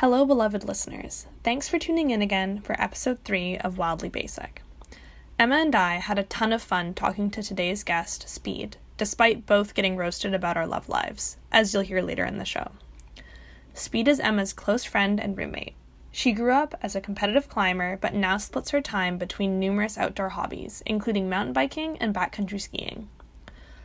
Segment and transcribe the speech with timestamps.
[0.00, 1.26] Hello, beloved listeners.
[1.42, 4.62] Thanks for tuning in again for episode 3 of Wildly Basic.
[5.40, 9.74] Emma and I had a ton of fun talking to today's guest, Speed, despite both
[9.74, 12.70] getting roasted about our love lives, as you'll hear later in the show.
[13.74, 15.74] Speed is Emma's close friend and roommate.
[16.12, 20.28] She grew up as a competitive climber, but now splits her time between numerous outdoor
[20.28, 23.08] hobbies, including mountain biking and backcountry skiing.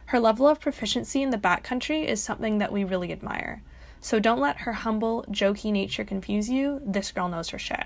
[0.05, 3.63] Her level of proficiency in the backcountry is something that we really admire
[4.03, 6.81] so don't let her humble, jokey nature confuse you.
[6.85, 7.85] This girl knows her shit.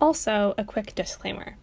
[0.00, 1.56] Also, a quick disclaimer.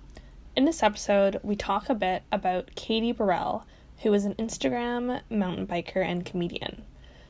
[0.56, 3.68] In this episode, we talk a bit about Katie Burrell,
[4.04, 6.84] who is an Instagram mountain biker and comedian.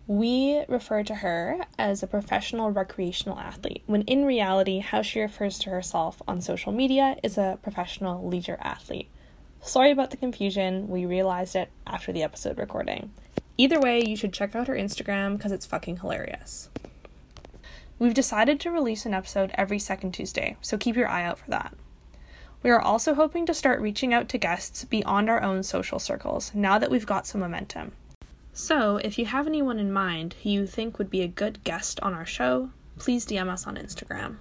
[0.05, 5.57] We refer to her as a professional recreational athlete, when in reality, how she refers
[5.59, 9.09] to herself on social media is a professional leisure athlete.
[9.63, 13.11] Sorry about the confusion, we realized it after the episode recording.
[13.57, 16.69] Either way, you should check out her Instagram because it's fucking hilarious.
[17.99, 21.49] We've decided to release an episode every second Tuesday, so keep your eye out for
[21.51, 21.75] that.
[22.63, 26.51] We are also hoping to start reaching out to guests beyond our own social circles
[26.55, 27.91] now that we've got some momentum.
[28.53, 31.99] So, if you have anyone in mind who you think would be a good guest
[32.01, 34.37] on our show, please DM us on Instagram.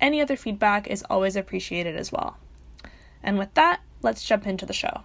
[0.00, 2.38] Any other feedback is always appreciated as well.
[3.22, 5.02] And with that, let's jump into the show.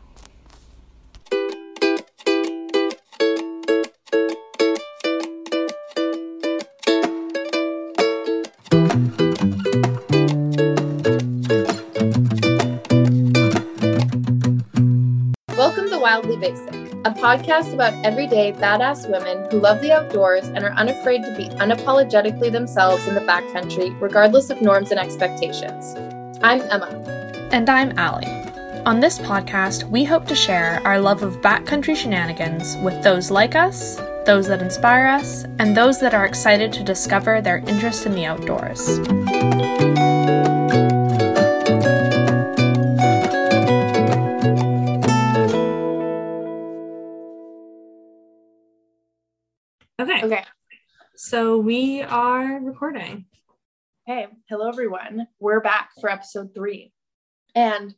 [15.56, 16.74] Welcome to Wildly Basic,
[17.06, 21.46] a podcast about everyday badass women who love the outdoors and are unafraid to be
[21.56, 25.96] unapologetically themselves in the backcountry, regardless of norms and expectations.
[26.42, 27.17] I'm Emma.
[27.50, 28.28] And I'm Allie.
[28.86, 33.56] On this podcast, we hope to share our love of backcountry shenanigans with those like
[33.56, 33.96] us,
[34.26, 38.26] those that inspire us, and those that are excited to discover their interest in the
[38.26, 39.00] outdoors.
[50.00, 50.22] Okay.
[50.26, 50.44] Okay.
[51.16, 53.26] So we are recording.
[54.06, 55.28] Hey, hello everyone.
[55.40, 56.92] We're back for episode three.
[57.58, 57.96] And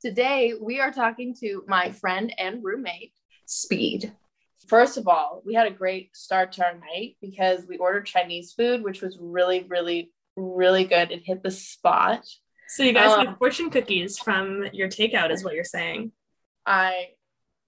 [0.00, 3.12] today we are talking to my friend and roommate,
[3.44, 4.12] Speed.
[4.66, 8.52] First of all, we had a great start to our night because we ordered Chinese
[8.52, 11.12] food, which was really, really, really good.
[11.12, 12.26] It hit the spot.
[12.66, 16.10] So you guys um, had fortune cookies from your takeout, is what you're saying.
[16.66, 17.10] I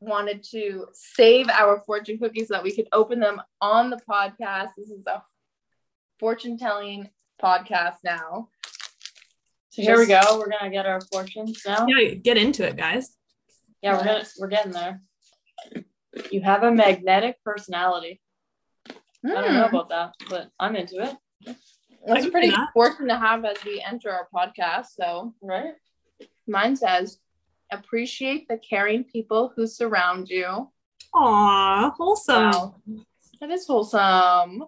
[0.01, 4.71] wanted to save our fortune cookies so that we could open them on the podcast.
[4.77, 5.23] This is a
[6.19, 7.11] fortune telling
[7.41, 8.49] podcast now.
[9.71, 10.21] So here we go.
[10.39, 11.87] We're gonna get our fortunes now.
[11.87, 13.17] Yeah, get into it, guys.
[13.83, 15.01] Yeah, we're gonna we're getting there.
[16.31, 18.21] You have a magnetic personality.
[19.25, 19.37] Mm.
[19.37, 19.75] I don't know hmm.
[19.75, 21.57] about that, but I'm into it.
[22.07, 24.87] That's pretty important to have as we enter our podcast.
[24.99, 25.75] So, right?
[26.47, 27.19] Mine says
[27.71, 30.71] appreciate the caring people who surround you.
[31.15, 32.51] Aw, wholesome.
[32.51, 32.75] Wow.
[33.41, 34.65] That is wholesome.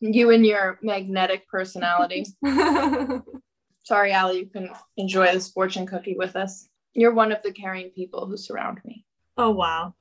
[0.00, 2.26] You and your magnetic personality.
[3.84, 6.68] Sorry, Allie, you can enjoy this fortune cookie with us.
[6.94, 9.04] You're one of the caring people who surround me.
[9.36, 9.94] Oh, wow.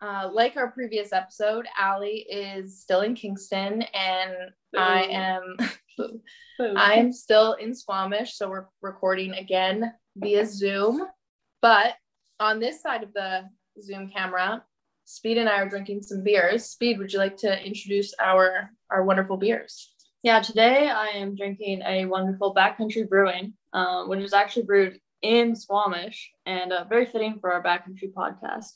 [0.00, 4.32] Uh, like our previous episode, Allie is still in Kingston and
[4.72, 4.82] Boom.
[4.82, 5.56] I am
[6.76, 11.06] I am still in Squamish, so we're recording again via Zoom.
[11.62, 11.94] But
[12.40, 13.48] on this side of the
[13.82, 14.64] Zoom camera,
[15.04, 16.66] Speed and I are drinking some beers.
[16.66, 19.94] Speed, would you like to introduce our our wonderful beers?
[20.24, 25.54] Yeah, today I am drinking a wonderful backcountry brewing, um, which is actually brewed in
[25.54, 28.72] Squamish and uh, very fitting for our backcountry podcast.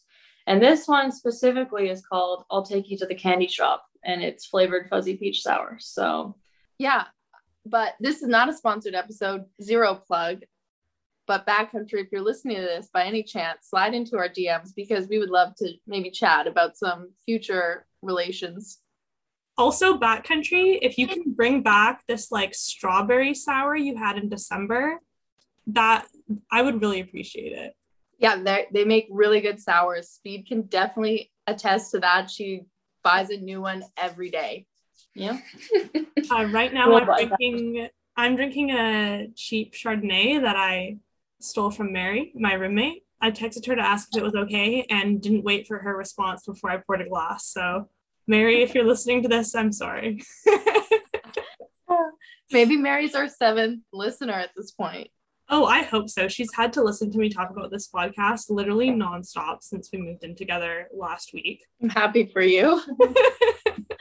[0.47, 4.47] And this one specifically is called I'll Take You to the Candy Shop, and it's
[4.47, 5.79] flavored fuzzy peach sour.
[5.81, 6.37] So,
[6.79, 7.07] yeah,
[7.67, 10.43] but this is not a sponsored episode, zero plug.
[11.27, 15.09] But backcountry, if you're listening to this by any chance, slide into our DMs because
[15.09, 18.82] we would love to maybe chat about some future relations.
[19.59, 24.99] Also, backcountry, if you can bring back this like strawberry sour you had in December,
[25.67, 26.07] that
[26.51, 27.75] I would really appreciate it.
[28.19, 30.09] Yeah, they they make really good sours.
[30.09, 32.31] Speed can definitely attest to that.
[32.31, 32.63] She
[33.03, 34.67] buys a new one every day.
[35.15, 35.39] Yeah.
[36.31, 37.89] uh, right now, I'm drinking.
[38.17, 40.99] I'm drinking a cheap Chardonnay that I
[41.41, 43.05] stole from Mary, my roommate.
[43.21, 46.45] I texted her to ask if it was okay and didn't wait for her response
[46.45, 47.47] before I poured a glass.
[47.47, 47.89] So,
[48.27, 50.23] Mary, if you're listening to this, I'm sorry.
[52.53, 55.09] Maybe Mary's our seventh listener at this point.
[55.49, 56.29] Oh, I hope so.
[56.29, 60.25] She's had to listen to me talk about this podcast literally nonstop since we moved
[60.25, 61.65] in together last week.
[61.83, 62.81] I'm happy for you.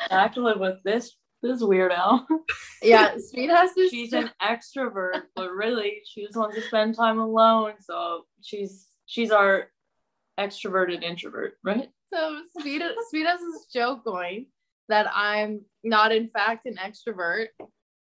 [0.09, 2.25] I have to live with this this weirdo.
[2.83, 3.88] Yeah, Speed has to.
[3.89, 7.73] she's an extrovert, but really she just wants to spend time alone.
[7.79, 9.68] So she's she's our
[10.39, 11.89] extroverted introvert, right?
[12.13, 14.48] So Speed, Speed has this joke going
[14.90, 17.48] that I'm not in fact an extrovert.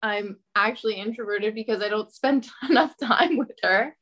[0.02, 3.94] I'm actually introverted because I don't spend enough time with her.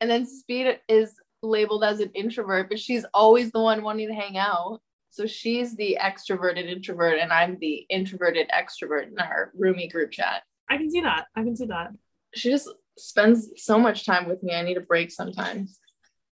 [0.00, 4.14] And then Speed is labeled as an introvert, but she's always the one wanting to
[4.14, 4.80] hang out.
[5.10, 10.42] So she's the extroverted introvert, and I'm the introverted extrovert in our roomie group chat.
[10.68, 11.26] I can see that.
[11.36, 11.90] I can see that.
[12.34, 12.68] She just
[12.98, 14.54] spends so much time with me.
[14.54, 15.78] I need a break sometimes.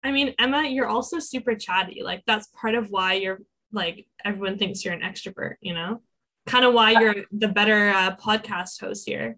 [0.06, 2.04] I mean, Emma, you're also super chatty.
[2.04, 3.42] Like that's part of why you're
[3.72, 5.56] like everyone thinks you're an extrovert.
[5.62, 6.02] You know,
[6.46, 9.38] kind of why you're the better uh, podcast host here.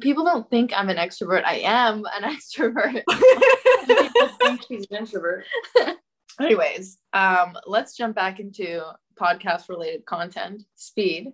[0.00, 1.42] People don't think I'm an extrovert.
[1.44, 3.02] I am an extrovert.
[3.88, 5.44] People think she's an introvert.
[6.40, 8.82] Anyways, um, let's jump back into
[9.20, 10.62] podcast related content.
[10.76, 11.32] Speed.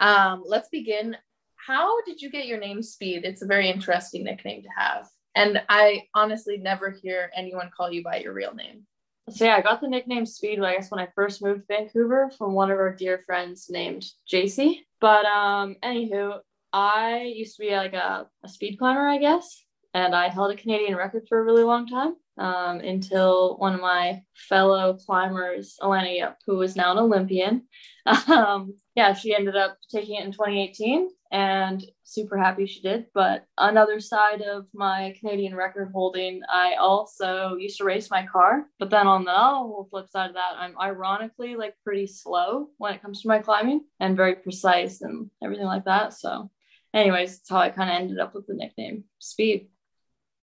[0.00, 1.16] Um, let's begin.
[1.54, 3.24] How did you get your name Speed?
[3.24, 5.06] It's a very interesting nickname to have.
[5.36, 8.86] And I honestly never hear anyone call you by your real name.
[9.28, 12.30] So yeah, I got the nickname Speed, I guess when I first moved to Vancouver
[12.38, 14.78] from one of our dear friends named JC.
[15.00, 16.38] But um, anywho,
[16.72, 20.56] I used to be like a, a speed climber, I guess, and I held a
[20.56, 26.36] Canadian record for a really long time um, until one of my fellow climbers, Alannah
[26.46, 27.62] who is now an Olympian,
[28.06, 33.06] um, yeah, she ended up taking it in 2018 and super happy she did.
[33.12, 38.64] But another side of my Canadian record holding, I also used to race my car.
[38.78, 42.94] But then on the whole flip side of that, I'm ironically like pretty slow when
[42.94, 46.14] it comes to my climbing and very precise and everything like that.
[46.14, 46.50] So,
[46.94, 49.68] anyways, that's how I kind of ended up with the nickname Speed.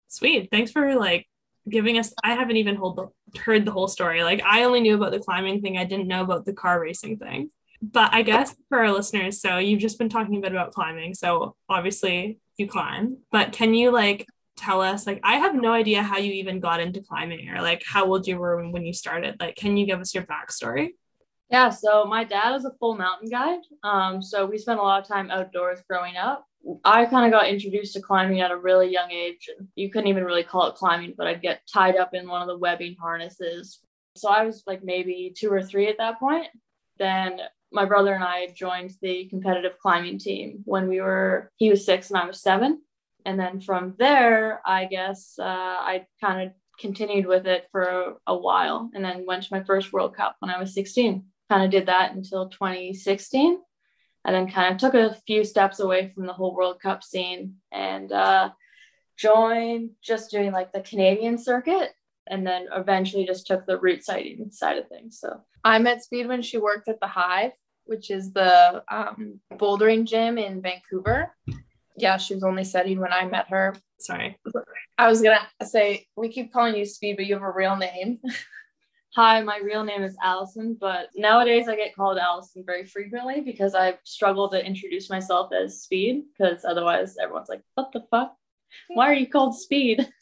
[0.09, 0.49] Sweet.
[0.51, 1.25] Thanks for like
[1.67, 2.13] giving us.
[2.23, 3.07] I haven't even the,
[3.39, 4.21] heard the whole story.
[4.21, 5.79] Like I only knew about the climbing thing.
[5.79, 7.49] I didn't know about the car racing thing.
[7.91, 11.13] But I guess for our listeners, so you've just been talking a bit about climbing.
[11.13, 14.25] So obviously you climb, but can you like
[14.55, 17.83] tell us like I have no idea how you even got into climbing or like
[17.85, 19.35] how old you were when you started.
[19.39, 20.89] Like, can you give us your backstory?
[21.49, 23.59] Yeah, so my dad is a full mountain guide.
[23.83, 26.45] Um, so we spent a lot of time outdoors growing up.
[26.83, 29.49] I kind of got introduced to climbing at a really young age.
[29.55, 32.41] And you couldn't even really call it climbing, but I'd get tied up in one
[32.41, 33.79] of the webbing harnesses.
[34.15, 36.47] So I was like maybe two or three at that point.
[36.97, 37.39] Then
[37.73, 42.09] my brother and I joined the competitive climbing team when we were, he was six
[42.09, 42.81] and I was seven.
[43.25, 48.13] And then from there, I guess uh, I kind of continued with it for a,
[48.27, 51.23] a while and then went to my first World Cup when I was 16.
[51.49, 53.59] Kind of did that until 2016
[54.25, 57.55] and then kind of took a few steps away from the whole World Cup scene
[57.71, 58.49] and uh,
[59.17, 61.91] joined just doing like the Canadian circuit
[62.27, 65.19] and then eventually just took the route setting side of things.
[65.19, 67.51] So I met Speed when she worked at the Hive,
[67.85, 71.35] which is the um, bouldering gym in Vancouver.
[71.97, 73.75] Yeah, she was only setting when I met her.
[73.99, 74.37] Sorry.
[74.97, 78.19] I was gonna say we keep calling you Speed, but you have a real name.
[79.15, 83.75] Hi, my real name is Allison, but nowadays I get called Allison very frequently because
[83.75, 88.35] I've struggled to introduce myself as Speed because otherwise everyone's like, what the fuck?
[88.87, 90.07] Why are you called Speed?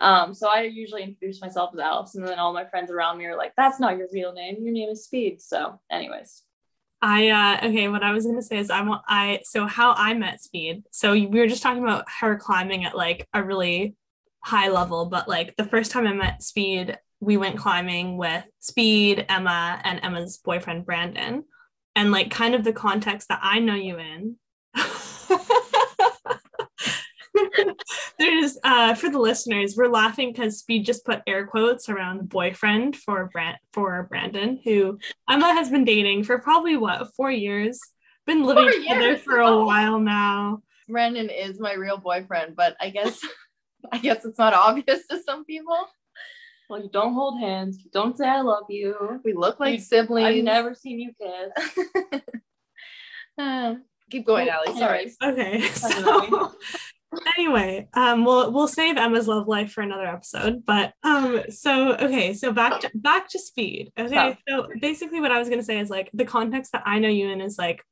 [0.00, 3.26] Um, so I usually introduce myself as Allison, and then all my friends around me
[3.26, 4.56] are like, that's not your real name.
[4.60, 5.40] Your name is Speed.
[5.40, 6.42] So, anyways.
[7.02, 10.14] I uh okay, what I was gonna say is I want I so how I
[10.14, 10.84] met Speed.
[10.90, 13.96] So we were just talking about her climbing at like a really
[14.44, 19.26] high level, but like the first time I met Speed, we went climbing with Speed,
[19.28, 21.44] Emma, and Emma's boyfriend Brandon.
[21.96, 24.36] And like kind of the context that I know you in.
[28.20, 32.94] There's uh for the listeners, we're laughing because Speed just put air quotes around boyfriend
[32.96, 34.98] for Brand for Brandon, who
[35.28, 37.80] Emma has been dating for probably what four years.
[38.26, 39.22] Been living Four together years?
[39.22, 39.64] for a Oh.
[39.64, 40.60] while now.
[40.88, 43.18] Brandon is my real boyfriend, but I guess
[43.92, 45.78] I guess it's not obvious to some people.
[46.68, 47.78] Well, you don't hold hands.
[47.82, 49.20] You don't say I love you.
[49.24, 50.28] We look like You- siblings.
[50.28, 52.20] I've never seen you kiss.
[53.38, 53.74] Uh,
[54.10, 54.78] keep going, Well, Allie.
[54.78, 55.12] Sorry.
[55.22, 55.60] Okay.
[55.74, 56.52] So
[57.36, 60.64] anyway, um we'll we'll save Emma's love life for another episode.
[60.64, 63.92] But um so okay, so back to back to speed.
[63.98, 64.36] Okay.
[64.48, 67.28] So basically what I was gonna say is like the context that I know you
[67.28, 67.82] in is like,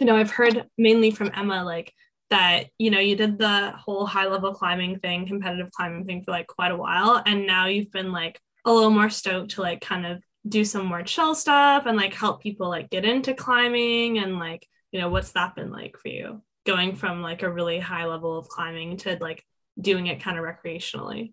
[0.00, 1.92] you know, I've heard mainly from Emma like
[2.30, 6.30] that, you know, you did the whole high level climbing thing, competitive climbing thing for
[6.30, 7.22] like quite a while.
[7.24, 10.86] And now you've been like a little more stoked to like kind of do some
[10.86, 15.08] more chill stuff and like help people like get into climbing and like you know
[15.08, 18.98] what's that been like for you going from like a really high level of climbing
[18.98, 19.42] to like
[19.80, 21.32] doing it kind of recreationally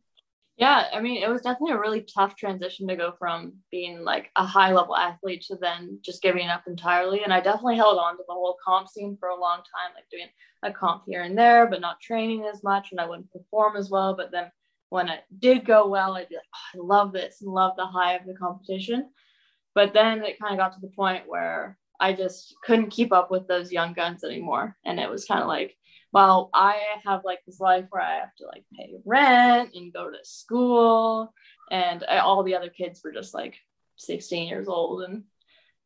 [0.57, 4.31] Yeah, I mean, it was definitely a really tough transition to go from being like
[4.37, 7.23] a high level athlete to then just giving up entirely.
[7.23, 10.09] And I definitely held on to the whole comp scene for a long time, like
[10.09, 10.29] doing
[10.63, 12.91] a comp here and there, but not training as much.
[12.91, 14.15] And I wouldn't perform as well.
[14.15, 14.49] But then
[14.87, 17.85] when it did go well, I'd be like, oh, I love this and love the
[17.97, 19.09] high of the competition.
[19.73, 23.31] But then it kind of got to the point where I just couldn't keep up
[23.31, 24.75] with those young guns anymore.
[24.85, 25.75] And it was kind of like,
[26.11, 30.09] well, I have like this life where I have to like pay rent and go
[30.09, 31.33] to school.
[31.71, 33.55] And I, all the other kids were just like
[33.97, 35.23] 16 years old and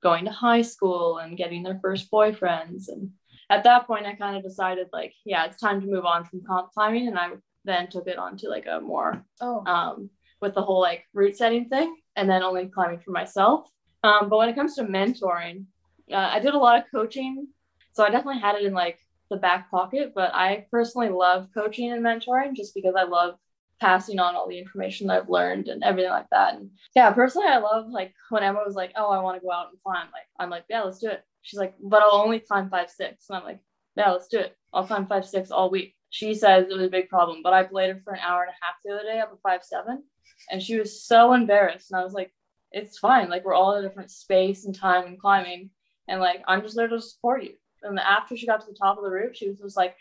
[0.04, 2.89] going to high school and getting their first boyfriends.
[2.89, 3.12] And
[3.50, 6.44] at that point, I kind of decided like, yeah, it's time to move on from
[6.46, 7.08] comp climbing.
[7.08, 7.30] And I
[7.66, 9.63] then took it on to like a more, oh.
[9.66, 10.10] um,
[10.42, 13.70] with the whole like route setting thing and then only climbing for myself.
[14.04, 15.66] Um, but when it comes to mentoring,
[16.12, 17.48] uh, I did a lot of coaching.
[17.94, 19.00] So I definitely had it in like
[19.30, 23.36] the back pocket, but I personally love coaching and mentoring just because I love
[23.80, 26.56] passing on all the information that I've learned and everything like that.
[26.56, 29.51] And yeah, personally, I love like when Emma was like, "Oh, I want to go
[29.51, 32.39] out and climb," like I'm like, "Yeah, let's do it." She's like, "But I'll only
[32.39, 33.30] climb five six.
[33.30, 33.60] and I'm like,
[33.96, 34.56] "Yeah, let's do it.
[34.74, 37.63] I'll climb five six all week." She says it was a big problem, but I
[37.63, 40.04] played bladed for an hour and a half the other day up a five seven,
[40.51, 41.92] and she was so embarrassed.
[41.92, 42.34] And I was like,
[42.72, 43.30] "It's fine.
[43.30, 45.70] Like we're all in a different space and time and climbing,
[46.10, 48.98] and like I'm just there to support you." And after she got to the top
[48.98, 49.96] of the roof, she was just like,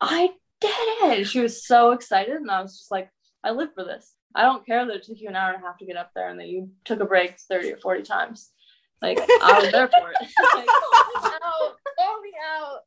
[0.00, 0.30] I
[0.60, 0.70] did
[1.20, 1.26] it.
[1.26, 2.36] She was so excited.
[2.36, 3.10] And I was just like,
[3.42, 4.12] I live for this.
[4.34, 6.10] I don't care that it took you an hour and a half to get up
[6.14, 8.50] there and that you took a break 30 or 40 times.
[9.00, 10.16] Like, I was there for it.
[10.54, 10.68] like,
[11.24, 11.76] out.
[11.98, 12.78] Call me out.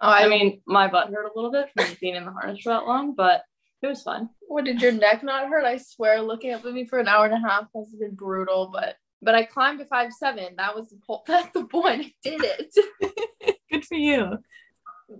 [0.00, 2.70] Oh, I mean, my butt hurt a little bit from being in the harness for
[2.70, 3.42] that long, but
[3.82, 4.30] it was fun.
[4.48, 5.64] What did your neck not hurt?
[5.64, 8.70] I swear, looking up at me for an hour and a half has been brutal,
[8.72, 10.54] but but I climbed to five seven.
[10.56, 12.06] That was the po- that's the point.
[12.06, 13.54] I did it.
[13.70, 14.38] Good for you.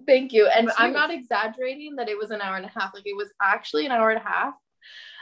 [0.07, 0.47] Thank you.
[0.47, 2.93] And I'm not exaggerating that it was an hour and a half.
[2.95, 4.55] Like it was actually an hour and a half.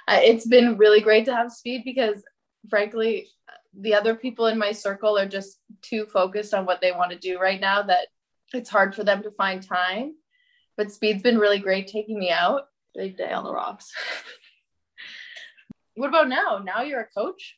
[0.09, 2.23] Uh, it's been really great to have speed because,
[2.69, 3.29] frankly,
[3.79, 7.19] the other people in my circle are just too focused on what they want to
[7.19, 8.09] do right now that
[8.55, 10.15] it's hard for them to find time.
[10.77, 12.63] But speed's been really great taking me out.
[12.95, 13.91] Big day on the rocks.
[15.95, 16.61] what about now?
[16.65, 17.57] Now you're a coach?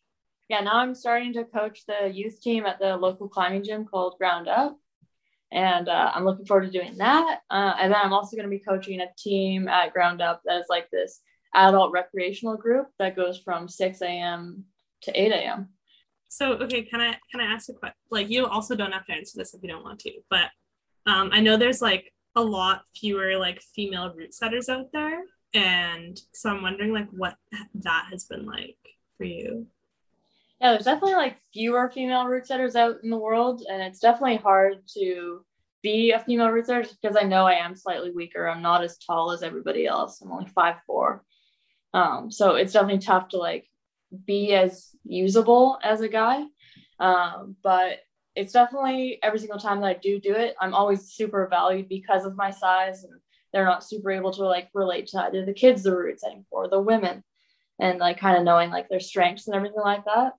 [0.49, 4.17] Yeah, now I'm starting to coach the youth team at the local climbing gym called
[4.19, 4.79] Ground Up.
[5.53, 7.41] And uh, I'm looking forward to doing that.
[7.51, 10.61] Uh, and then I'm also going to be coaching a team at Ground Up that
[10.61, 11.21] is like this
[11.55, 14.65] adult recreational group that goes from 6 a.m.
[15.03, 15.69] to 8 a.m.
[16.29, 17.97] So, okay, can I can I ask a question?
[18.11, 20.51] Like, you also don't have to answer this if you don't want to, but
[21.07, 25.23] um, I know there's like a lot fewer like female route setters out there,
[25.55, 27.37] and so I'm wondering like what
[27.77, 28.77] that has been like
[29.17, 29.67] for you
[30.61, 34.37] yeah, there's definitely like fewer female route setters out in the world, and it's definitely
[34.37, 35.45] hard to
[35.83, 38.49] be a female route setter because I know I am slightly weaker.
[38.49, 40.21] I'm not as tall as everybody else.
[40.21, 41.25] I'm only five four,
[41.95, 43.67] um, so it's definitely tough to like
[44.27, 46.45] be as usable as a guy.
[46.99, 47.99] Um, but
[48.35, 52.25] it's definitely every single time that I do do it, I'm always super valued because
[52.25, 53.13] of my size, and
[53.53, 56.69] they're not super able to like relate to either the kids the route setting for
[56.69, 57.23] the women,
[57.79, 60.33] and like kind of knowing like their strengths and everything like that.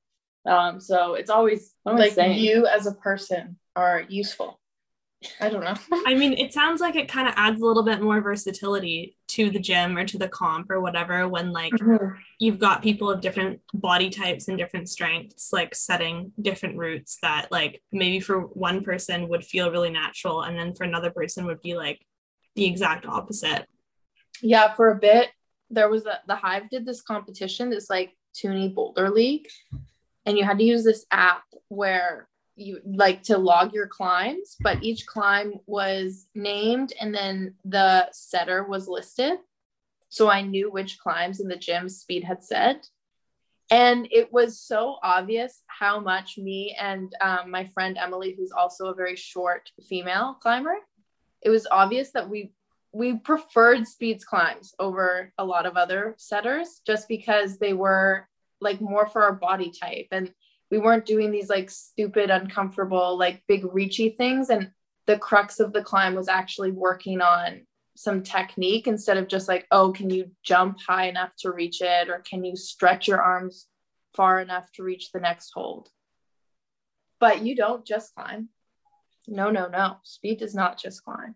[0.45, 4.59] Um, so it's always like you as a person are useful.
[5.41, 5.75] I don't know.
[6.05, 9.49] I mean, it sounds like it kind of adds a little bit more versatility to
[9.49, 12.15] the gym or to the comp or whatever when like mm-hmm.
[12.39, 17.47] you've got people of different body types and different strengths like setting different routes that
[17.51, 21.61] like maybe for one person would feel really natural and then for another person would
[21.61, 21.99] be like
[22.55, 23.67] the exact opposite.
[24.41, 25.29] Yeah, for a bit
[25.69, 29.47] there was a the hive did this competition, this like Toonie Boulder League
[30.25, 34.83] and you had to use this app where you like to log your climbs, but
[34.83, 39.39] each climb was named and then the setter was listed.
[40.09, 42.87] So I knew which climbs in the gym speed had set.
[43.71, 48.87] And it was so obvious how much me and um, my friend Emily, who's also
[48.87, 50.75] a very short female climber,
[51.41, 52.51] it was obvious that we
[52.91, 58.27] we preferred speed's climbs over a lot of other setters just because they were
[58.61, 60.07] like more for our body type.
[60.11, 60.33] And
[60.71, 64.49] we weren't doing these like stupid uncomfortable like big reachy things.
[64.49, 64.71] And
[65.07, 69.67] the crux of the climb was actually working on some technique instead of just like
[69.71, 72.09] oh can you jump high enough to reach it?
[72.09, 73.67] Or can you stretch your arms
[74.15, 75.89] far enough to reach the next hold?
[77.19, 78.49] But you don't just climb.
[79.27, 79.97] No no no.
[80.03, 81.35] Speed does not just climb.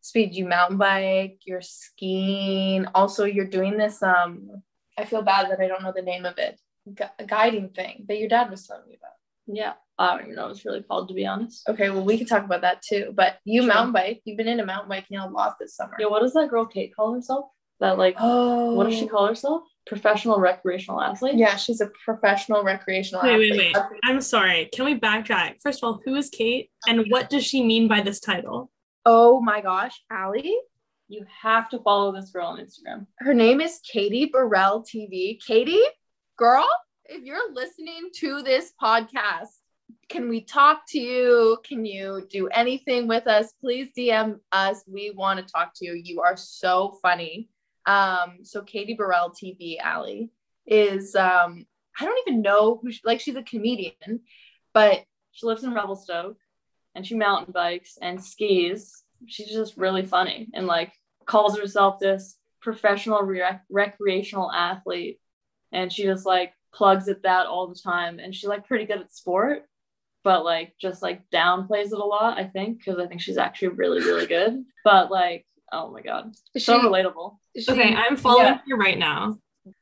[0.00, 2.86] Speed you mountain bike you're skiing.
[2.94, 4.62] Also you're doing this um
[4.98, 6.60] I feel bad that I don't know the name of it.
[6.92, 9.12] Gu- guiding thing that your dad was telling me about.
[9.46, 11.68] Yeah, I don't even know what it's really called to be honest.
[11.68, 13.12] Okay, well we could talk about that too.
[13.14, 13.72] But you sure.
[13.72, 14.20] mountain bike.
[14.24, 15.94] You've been into mountain biking a lot this summer.
[15.98, 17.46] Yeah, what does that girl Kate call herself?
[17.80, 19.08] That like, Oh, what does she oh.
[19.08, 19.62] call herself?
[19.86, 21.36] Professional recreational athlete.
[21.36, 23.76] Yeah, she's a professional recreational Wait, wait, athlete.
[23.92, 24.00] wait.
[24.04, 24.68] I'm sorry.
[24.74, 25.56] Can we backtrack?
[25.62, 28.70] First of all, who is Kate and what does she mean by this title?
[29.06, 30.58] Oh my gosh, Allie.
[31.08, 33.06] You have to follow this girl on Instagram.
[33.18, 35.38] Her name is Katie Burrell TV.
[35.44, 35.82] Katie,
[36.36, 36.68] girl,
[37.06, 39.48] if you're listening to this podcast,
[40.10, 41.58] can we talk to you?
[41.66, 43.54] Can you do anything with us?
[43.58, 44.84] Please DM us.
[44.86, 45.94] We want to talk to you.
[45.94, 47.48] You are so funny.
[47.86, 50.30] Um, so Katie Burrell TV, Allie,
[50.66, 51.64] is um,
[51.98, 54.20] I don't even know who she, like she's a comedian,
[54.74, 56.36] but She lives in Revelstoke
[56.94, 59.04] and she mountain bikes and skis.
[59.26, 60.92] She's just really funny and like
[61.26, 65.20] calls herself this professional re- recreational athlete.
[65.72, 68.18] And she just like plugs at that all the time.
[68.18, 69.64] And she's like pretty good at sport,
[70.24, 73.68] but like just like downplays it a lot, I think, because I think she's actually
[73.68, 74.64] really, really good.
[74.84, 77.36] But like, oh my God, so she, relatable.
[77.58, 78.60] she Okay, I'm following yeah.
[78.70, 79.38] her right now.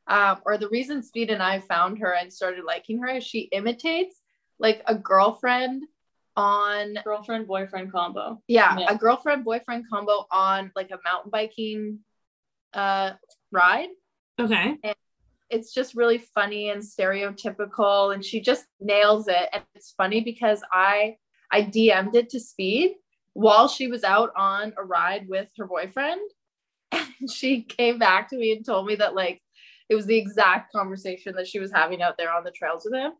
[0.08, 3.42] um, or the reason Speed and I found her and started liking her is she
[3.52, 4.20] imitates
[4.58, 5.84] like a girlfriend
[6.36, 8.42] on Girlfriend boyfriend combo.
[8.48, 8.92] yeah, Yeah.
[8.92, 12.00] a girlfriend boyfriend combo on like a mountain biking
[12.74, 13.12] uh
[13.52, 13.88] ride.
[14.38, 14.76] Okay.
[15.48, 19.48] It's just really funny and stereotypical and she just nails it.
[19.52, 21.16] And it's funny because I
[21.50, 22.96] I DM'd it to Speed
[23.32, 26.20] while she was out on a ride with her boyfriend.
[27.20, 29.40] And she came back to me and told me that like
[29.88, 32.94] it was the exact conversation that she was having out there on the trails with
[32.94, 33.12] him.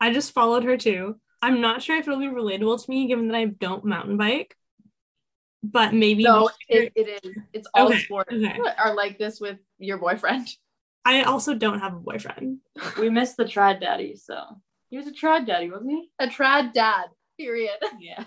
[0.00, 1.16] I just followed her too.
[1.42, 4.56] I'm not sure if it'll be relatable to me given that I don't mountain bike.
[5.64, 7.38] But maybe No, it, it is.
[7.52, 8.58] It's all Okay, sports okay.
[8.78, 10.48] are like this with your boyfriend.
[11.04, 12.58] I also don't have a boyfriend.
[12.98, 14.40] We missed the trad daddy, so
[14.88, 16.10] he was a trad daddy, wasn't he?
[16.20, 17.06] A trad dad.
[17.38, 17.76] Period.
[18.00, 18.24] Yeah.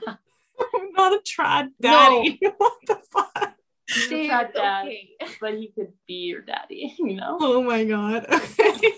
[0.76, 2.40] I'm not a trad daddy.
[2.58, 3.54] what the fuck?
[3.88, 5.10] He's a trad dad, okay.
[5.42, 7.38] but he could be your daddy, you know?
[7.40, 8.26] Oh my god.
[8.30, 8.94] Okay.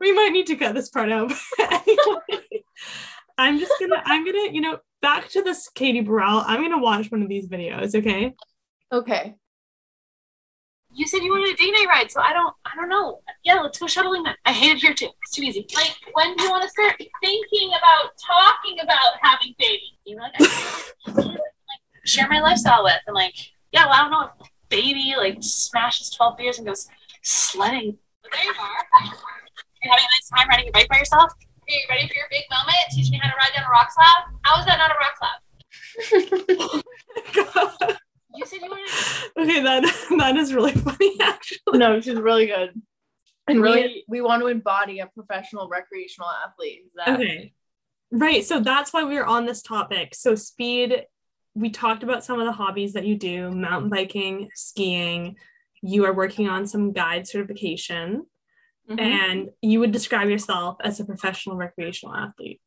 [0.00, 1.32] we might need to cut this part out.
[1.56, 2.64] But anyway,
[3.38, 6.42] I'm just gonna I'm gonna, you know, back to this Katie Burrell.
[6.46, 8.34] I'm gonna watch one of these videos, okay?
[8.92, 9.36] Okay.
[10.92, 13.20] You said you wanted a day night ride, so I don't I don't know.
[13.44, 14.34] Yeah, let's go shuttling then.
[14.44, 15.08] I hate it here too.
[15.22, 15.66] It's too easy.
[15.74, 19.98] Like, when do you want to start thinking about talking about having babies?
[20.04, 21.38] You know, like, I can't, like
[22.04, 23.34] share my lifestyle with, and like,
[23.70, 26.88] yeah, well, I don't know if baby like smashes twelve beers and goes
[27.22, 27.98] sledding.
[28.22, 28.84] But there you are.
[29.82, 31.32] You're having a nice time riding a bike by yourself.
[31.68, 32.76] Are you ready for your big moment?
[32.90, 34.24] Teach me how to ride down a rock slab.
[34.42, 36.84] How is that not a rock slab?
[38.34, 39.50] You said you wanted.
[39.50, 39.82] okay, that
[40.18, 41.78] that is really funny actually.
[41.78, 42.70] No, she's really good.
[43.48, 46.84] And really, Really- we want to embody a professional recreational athlete.
[47.08, 47.52] Okay.
[48.12, 48.44] Right.
[48.44, 50.14] So that's why we were on this topic.
[50.14, 51.04] So speed,
[51.54, 55.34] we talked about some of the hobbies that you do, mountain biking, skiing.
[55.82, 58.24] You are working on some guide certification
[58.88, 59.00] Mhm.
[59.00, 62.60] and you would describe yourself as a professional recreational athlete.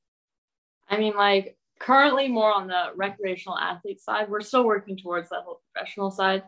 [0.88, 4.30] I mean, like currently more on the recreational athlete side.
[4.30, 6.44] We're still working towards that whole professional side.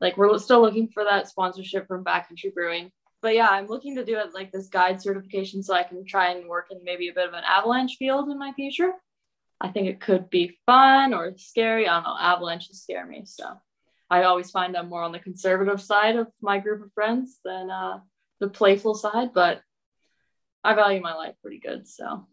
[0.00, 2.90] Like we're still looking for that sponsorship from Backcountry Brewing.
[3.20, 6.30] But yeah, I'm looking to do it like this guide certification so I can try
[6.30, 8.92] and work in maybe a bit of an avalanche field in my future.
[9.60, 11.86] I think it could be fun or scary.
[11.86, 12.16] I don't know.
[12.18, 13.24] Avalanches scare me.
[13.26, 13.44] So
[14.08, 17.70] I always find I'm more on the conservative side of my group of friends than
[17.70, 18.00] uh,
[18.40, 19.62] the playful side, but
[20.64, 21.86] I value my life pretty good.
[21.86, 22.26] So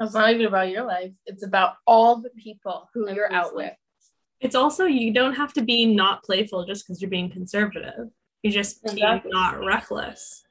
[0.00, 1.12] It's not even about your life.
[1.26, 3.72] It's about all the people who you're out with.
[4.40, 8.08] It's also you don't have to be not playful just because you're being conservative.
[8.42, 9.30] You're just being Exactly.
[9.32, 10.44] not reckless.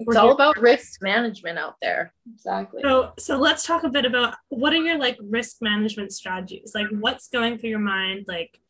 [0.00, 2.12] It's all about risk management out there.
[2.32, 2.82] exactly.
[2.82, 6.72] So so let's talk a bit about what are your like risk management strategies?
[6.74, 8.26] Like what's going through your mind?
[8.28, 8.60] Like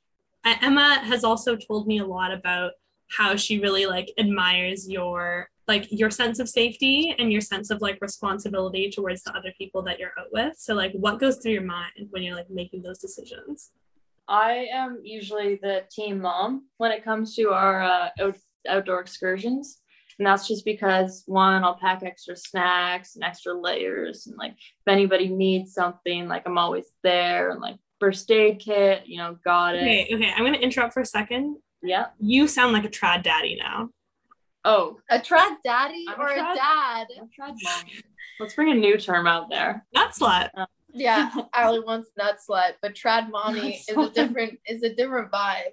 [0.44, 2.72] Emma has also told me a lot about
[3.08, 7.82] how she really like admires your like your sense of safety and your sense of
[7.82, 10.56] like responsibility towards the other people that you're out with.
[10.56, 13.70] So like what goes through your mind when you're like making those decisions?
[14.28, 18.36] I am usually the team mom when it comes to our uh, out-
[18.68, 19.80] outdoor excursions.
[20.18, 24.26] And that's just because one, I'll pack extra snacks and extra layers.
[24.26, 27.50] And like, if anybody needs something, like, I'm always there.
[27.50, 29.82] And like, first aid kit, you know, got it.
[29.82, 31.56] Okay, okay, I'm gonna interrupt for a second.
[31.82, 32.06] Yeah.
[32.20, 33.90] You sound like a trad daddy now.
[34.64, 37.06] Oh, A trad daddy I'm or a trad- dad?
[37.20, 37.82] I'm tried mom.
[38.40, 39.86] Let's bring a new term out there.
[39.94, 40.50] Nut slut.
[40.54, 44.94] Um, yeah, Allie wants nut slut, but trad mommy Nut is a different is a
[44.94, 45.72] different vibe.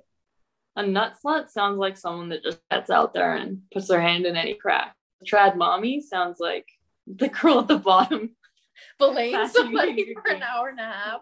[0.75, 4.25] A nut slut sounds like someone that just gets out there and puts their hand
[4.25, 4.95] in any crack.
[5.25, 6.65] Trad mommy sounds like
[7.07, 8.35] the girl at the bottom.
[8.99, 11.21] Belaying somebody for an hour and a half.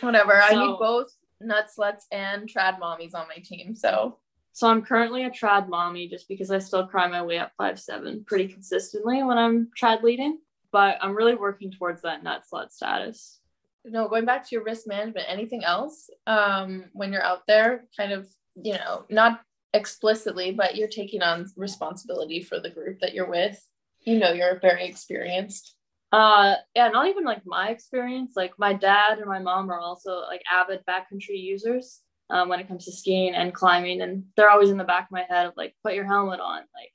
[0.00, 0.34] Whatever.
[0.40, 3.74] I need both nut sluts and trad mommies on my team.
[3.74, 4.18] So
[4.52, 7.78] So I'm currently a trad mommy just because I still cry my way up five
[7.78, 10.38] seven pretty consistently when I'm trad leading.
[10.72, 13.38] But I'm really working towards that nut slut status.
[13.84, 18.12] No, going back to your risk management, anything else um, when you're out there, kind
[18.12, 18.28] of,
[18.60, 23.62] you know, not explicitly, but you're taking on responsibility for the group that you're with.
[24.00, 25.75] You know, you're very experienced.
[26.16, 28.32] Uh, yeah, not even like my experience.
[28.36, 32.00] Like my dad and my mom are also like avid backcountry users
[32.30, 35.10] um, when it comes to skiing and climbing, and they're always in the back of
[35.10, 36.60] my head of like, put your helmet on.
[36.74, 36.92] Like,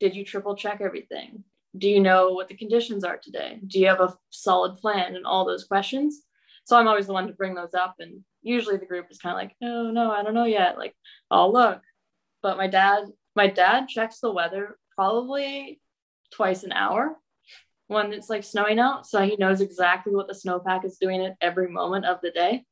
[0.00, 1.44] did you triple check everything?
[1.78, 3.58] Do you know what the conditions are today?
[3.66, 5.16] Do you have a solid plan?
[5.16, 6.20] And all those questions.
[6.64, 9.32] So I'm always the one to bring those up, and usually the group is kind
[9.32, 10.76] of like, no, no, I don't know yet.
[10.76, 10.94] Like,
[11.30, 11.80] oh look,
[12.42, 13.04] but my dad,
[13.34, 15.80] my dad checks the weather probably
[16.30, 17.16] twice an hour
[17.88, 19.06] when it's like snowing out.
[19.06, 22.64] So he knows exactly what the snowpack is doing at every moment of the day.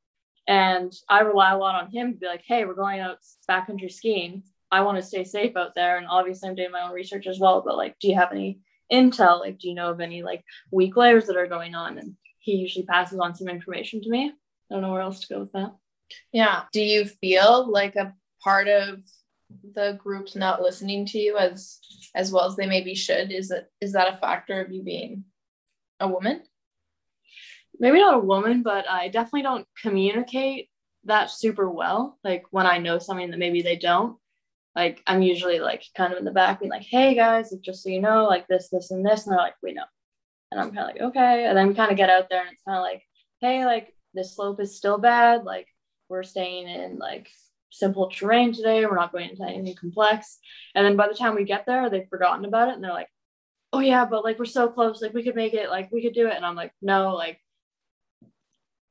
[0.47, 3.19] And I rely a lot on him to be like, hey, we're going out
[3.51, 4.45] backcountry skiing.
[4.71, 5.97] I want to stay safe out there.
[5.99, 7.63] And obviously, I'm doing my own research as well.
[7.67, 8.61] But like, do you have any
[8.93, 9.41] intel?
[9.41, 11.99] Like, do you know of any like weak layers that are going on?
[11.99, 14.31] And he usually passes on some information to me.
[14.71, 15.75] I don't know where else to go with that.
[16.33, 16.63] Yeah.
[16.73, 19.01] Do you feel like a part of
[19.75, 21.79] the groups not listening to you as
[22.15, 23.31] as well as they maybe should?
[23.33, 25.25] Is that is that a factor of you being
[26.01, 26.43] a woman?
[27.79, 30.69] Maybe not a woman but i definitely don't communicate
[31.05, 32.19] that super well.
[32.25, 34.17] Like when i know something that maybe they don't
[34.75, 37.89] like i'm usually like kind of in the back being like hey guys just so
[37.89, 39.85] you know like this this and this and they're like we know.
[40.51, 41.47] And i'm kind of like okay.
[41.47, 43.03] And then kind of get out there and it's kind of like
[43.41, 45.45] hey like this slope is still bad.
[45.45, 45.69] Like
[46.09, 47.29] we're staying in like
[47.77, 48.85] simple terrain today.
[48.85, 50.39] We're not going into anything complex.
[50.75, 53.11] And then by the time we get there, they've forgotten about it and they're like,
[53.73, 56.15] oh yeah, but like we're so close, like we could make it, like we could
[56.15, 56.35] do it.
[56.35, 57.41] And I'm like, no, like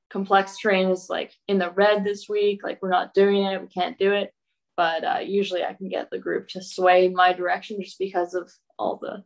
[0.09, 2.61] complex terrain is like in the red this week.
[2.63, 3.61] Like we're not doing it.
[3.61, 4.31] We can't do it.
[4.77, 8.51] But uh, usually I can get the group to sway my direction just because of
[8.77, 9.23] all the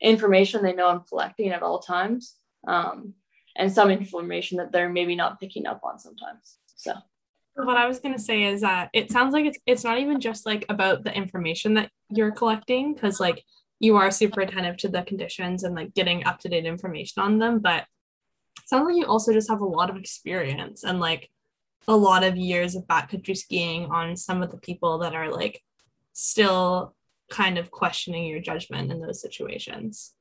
[0.00, 2.34] information they know I'm collecting at all times.
[2.66, 3.14] Um,
[3.56, 6.58] and some information that they're maybe not picking up on sometimes.
[6.76, 6.94] So
[7.64, 10.46] what I was gonna say is that it sounds like it's it's not even just
[10.46, 13.44] like about the information that you're collecting, because like
[13.78, 17.38] you are super attentive to the conditions and like getting up to date information on
[17.38, 17.86] them, but
[18.66, 21.30] sounds like you also just have a lot of experience and like
[21.88, 25.62] a lot of years of backcountry skiing on some of the people that are like
[26.12, 26.94] still
[27.30, 30.12] kind of questioning your judgment in those situations.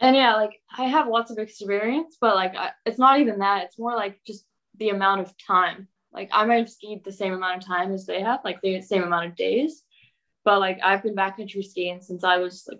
[0.00, 3.64] And yeah, like I have lots of experience, but like I, it's not even that.
[3.64, 4.44] It's more like just
[4.78, 8.06] the amount of time like I might have skied the same amount of time as
[8.06, 9.82] they have, like the same amount of days.
[10.44, 12.78] But like I've been backcountry skiing since I was like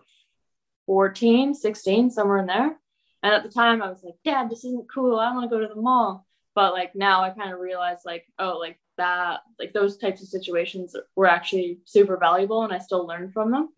[0.86, 2.76] 14, 16, somewhere in there.
[3.22, 5.18] And at the time I was like, Dad, this isn't cool.
[5.18, 6.26] I want to go to the mall.
[6.54, 10.28] But like now I kind of realize like, oh, like that, like those types of
[10.28, 13.70] situations were actually super valuable and I still learned from them.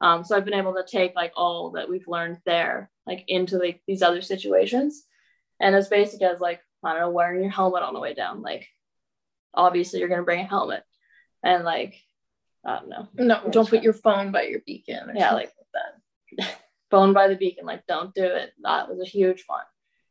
[0.00, 3.56] Um, so I've been able to take like all that we've learned there, like into
[3.56, 5.04] like these other situations.
[5.60, 8.42] And as basic as like, I don't know, wearing your helmet on the way down.
[8.42, 8.68] Like
[9.58, 10.84] obviously you're going to bring a helmet
[11.42, 12.00] and like
[12.64, 13.08] I don't know.
[13.14, 15.12] No, don't put your phone by your beacon.
[15.14, 16.58] yeah, like that.
[16.90, 18.52] phone by the beacon, like don't do it.
[18.62, 19.64] That was a huge one.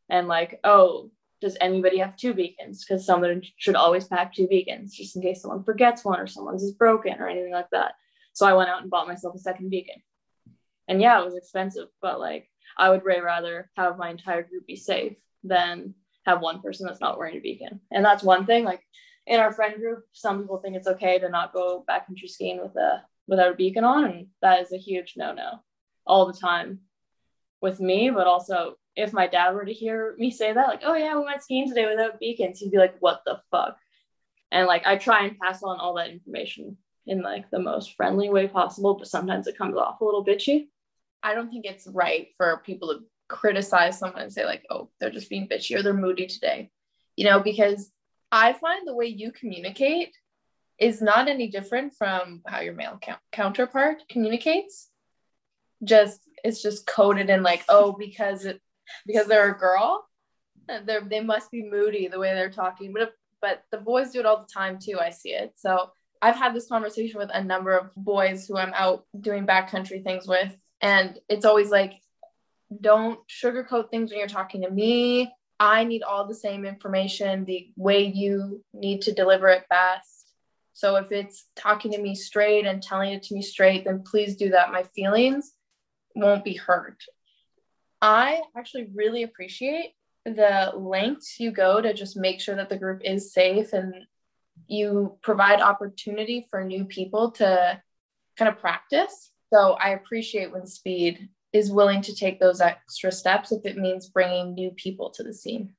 [0.10, 2.84] And like, oh, does anybody have two beacons?
[2.84, 6.64] Because someone should always pack two beacons just in case someone forgets one or someone's
[6.64, 7.94] is broken or anything like that.
[8.34, 10.02] So I went out and bought myself a second beacon.
[10.88, 14.66] And yeah, it was expensive, but like I would way rather have my entire group
[14.66, 15.94] be safe than
[16.26, 17.82] have one person that's not wearing a beacon.
[17.92, 18.64] And that's one thing.
[18.64, 18.82] Like
[19.28, 22.76] in our friend group, some people think it's okay to not go backcountry skiing with
[22.78, 25.60] a without a beacon on, and that is a huge no-no
[26.06, 26.80] all the time
[27.62, 28.10] with me.
[28.10, 31.26] But also, if my dad were to hear me say that, like, "Oh yeah, we
[31.26, 33.78] went skiing today without beacons," he'd be like, "What the fuck?"
[34.52, 38.30] And like, I try and pass on all that information in like the most friendly
[38.30, 40.70] way possible, but sometimes it comes off a little bitchy.
[41.22, 45.10] I don't think it's right for people to criticize someone and say like, "Oh, they're
[45.10, 46.72] just being bitchy or they're moody today,"
[47.18, 47.92] you know, because
[48.32, 50.16] I find the way you communicate
[50.80, 53.00] is not any different from how your male
[53.32, 54.90] counterpart communicates.
[55.84, 58.62] Just it's just coded in like, oh, because it
[59.06, 60.08] because they're a girl,
[60.68, 62.94] they they must be moody the way they're talking.
[62.94, 63.10] But if,
[63.42, 65.00] but the boys do it all the time too.
[65.00, 65.54] I see it.
[65.56, 70.04] So I've had this conversation with a number of boys who I'm out doing backcountry
[70.04, 71.94] things with, and it's always like,
[72.82, 75.32] don't sugarcoat things when you're talking to me.
[75.60, 80.34] I need all the same information the way you need to deliver it best.
[80.74, 84.36] So if it's talking to me straight and telling it to me straight, then please
[84.36, 84.72] do that.
[84.72, 85.54] My feelings
[86.16, 87.04] won't be hurt.
[88.02, 89.94] I actually really appreciate
[90.26, 93.94] the lengths you go to just make sure that the group is safe and
[94.68, 97.82] you provide opportunity for new people to
[98.38, 99.32] kind of practice.
[99.52, 104.10] So I appreciate when speed is willing to take those extra steps if it means
[104.10, 105.74] bringing new people to the scene.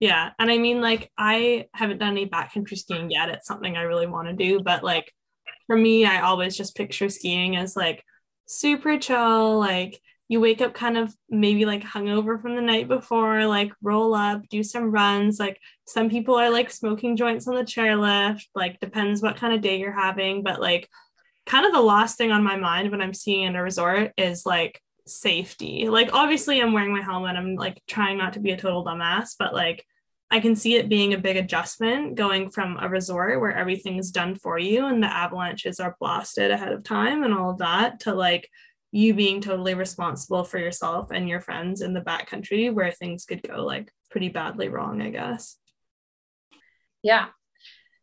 [0.00, 0.30] Yeah.
[0.38, 3.30] And I mean, like, I haven't done any backcountry skiing yet.
[3.30, 4.60] It's something I really want to do.
[4.60, 5.12] But, like,
[5.66, 8.04] for me, I always just picture skiing as like
[8.46, 9.58] super chill.
[9.58, 14.14] Like, you wake up kind of maybe like hungover from the night before, like, roll
[14.14, 15.40] up, do some runs.
[15.40, 18.44] Like, some people are like smoking joints on the chairlift.
[18.54, 20.44] Like, depends what kind of day you're having.
[20.44, 20.88] But, like,
[21.44, 24.46] kind of the last thing on my mind when I'm skiing in a resort is
[24.46, 25.88] like, safety.
[25.88, 27.36] Like obviously I'm wearing my helmet.
[27.36, 29.84] I'm like trying not to be a total dumbass, but like
[30.30, 34.34] I can see it being a big adjustment going from a resort where everything's done
[34.34, 38.14] for you and the avalanches are blasted ahead of time and all of that to
[38.14, 38.50] like
[38.92, 43.42] you being totally responsible for yourself and your friends in the backcountry where things could
[43.42, 45.56] go like pretty badly wrong, I guess.
[47.02, 47.26] Yeah.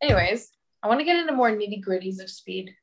[0.01, 0.49] Anyways,
[0.81, 2.75] I want to get into more nitty gritties of speed.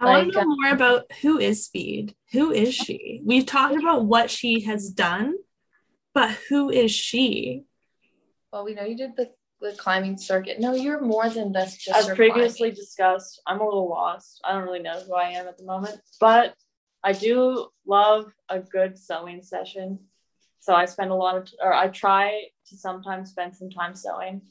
[0.00, 2.14] I want to know more about who is Speed.
[2.32, 3.20] Who is she?
[3.24, 5.34] We've talked about what she has done,
[6.14, 7.64] but who is she?
[8.52, 10.58] Well, we know you did the, the climbing circuit.
[10.58, 11.76] No, you're more than this.
[11.76, 12.74] Just As previously climbing.
[12.76, 14.40] discussed, I'm a little lost.
[14.42, 16.54] I don't really know who I am at the moment, but
[17.04, 19.98] I do love a good sewing session.
[20.60, 24.42] So I spend a lot of, or I try to sometimes spend some time sewing.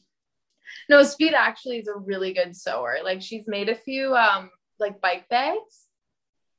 [0.90, 2.98] No, Speed actually is a really good sewer.
[3.04, 5.86] Like she's made a few um like bike bags.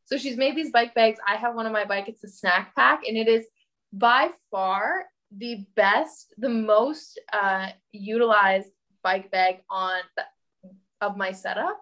[0.05, 1.19] So she's made these bike bags.
[1.27, 2.09] I have one on my bike.
[2.09, 3.47] It's a snack pack, and it is
[3.93, 5.07] by far
[5.37, 8.71] the best, the most uh, utilized
[9.03, 10.25] bike bag on the,
[11.01, 11.81] of my setup.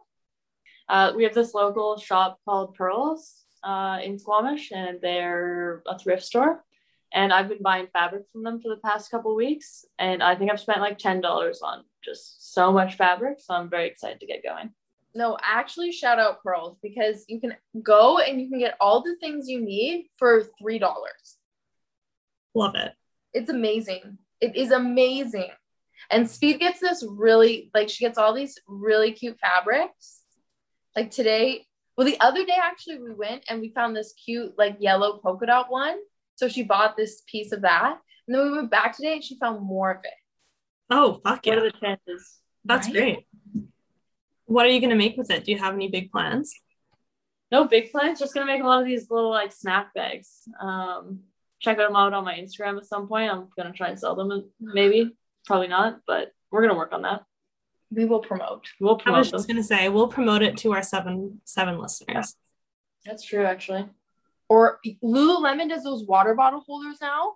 [0.88, 6.24] Uh, we have this local shop called Pearls uh, in Squamish, and they're a thrift
[6.24, 6.64] store.
[7.14, 10.50] And I've been buying fabric from them for the past couple weeks, and I think
[10.50, 13.40] I've spent like ten dollars on just so much fabric.
[13.40, 14.74] So I'm very excited to get going
[15.18, 19.16] no, actually shout out Pearls because you can go and you can get all the
[19.16, 20.80] things you need for $3.
[22.54, 22.92] Love it.
[23.34, 24.18] It's amazing.
[24.40, 25.50] It is amazing.
[26.08, 30.22] And Speed gets this really, like, she gets all these really cute fabrics.
[30.94, 34.76] Like today, well, the other day, actually, we went and we found this cute, like,
[34.78, 35.96] yellow polka dot one.
[36.36, 37.98] So she bought this piece of that.
[38.28, 40.12] And then we went back today and she found more of it.
[40.90, 41.56] Oh, fuck yeah.
[41.56, 42.36] What are the chances?
[42.64, 42.94] That's right?
[42.94, 43.27] great.
[44.48, 45.44] What are you going to make with it?
[45.44, 46.54] Do you have any big plans?
[47.52, 48.18] No big plans.
[48.18, 50.48] Just going to make a lot of these little like snack bags.
[50.58, 51.20] Um,
[51.60, 53.30] check them out on my Instagram at some point.
[53.30, 54.50] I'm going to try and sell them.
[54.58, 57.24] Maybe, probably not, but we're going to work on that.
[57.90, 58.68] We will promote.
[58.80, 59.16] We'll promote.
[59.16, 62.34] I was just going to say we'll promote it to our seven seven listeners.
[63.04, 63.86] That's true, actually.
[64.48, 67.34] Or Lululemon does those water bottle holders now.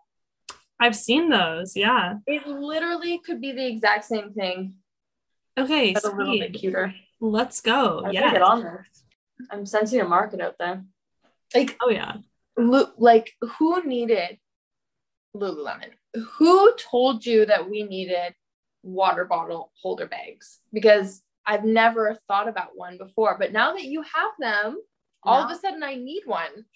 [0.81, 1.77] I've seen those.
[1.77, 2.15] Yeah.
[2.27, 4.77] It literally could be the exact same thing
[5.59, 6.95] Okay, a little bit cuter.
[7.21, 8.09] Let's go.
[8.11, 8.87] Yeah, get on there.
[9.51, 10.85] I'm sensing a market out there.
[11.55, 12.17] Like, oh yeah,
[12.57, 14.39] like who needed
[15.37, 15.91] Lululemon?
[16.39, 18.35] Who told you that we needed
[18.83, 20.59] water bottle holder bags?
[20.73, 24.79] Because I've never thought about one before, but now that you have them,
[25.23, 26.67] all of a sudden I need one.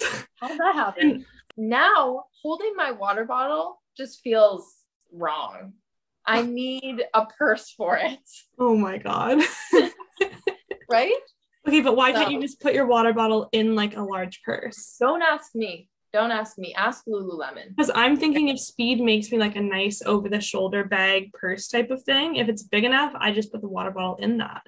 [0.36, 1.26] How did that happen?
[1.56, 4.76] now holding my water bottle just feels
[5.12, 5.72] wrong.
[6.28, 8.20] I need a purse for it.
[8.58, 9.40] Oh my god.
[10.90, 11.12] right?
[11.66, 14.42] Okay, but why so, can't you just put your water bottle in like a large
[14.42, 14.96] purse?
[15.00, 15.88] Don't ask me.
[16.12, 16.74] Don't ask me.
[16.74, 17.70] Ask Lululemon.
[17.70, 21.68] Because I'm thinking if speed makes me like a nice over the shoulder bag purse
[21.68, 24.62] type of thing, if it's big enough, I just put the water bottle in that.